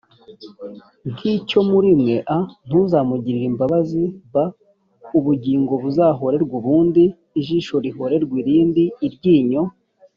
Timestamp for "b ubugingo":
4.33-5.73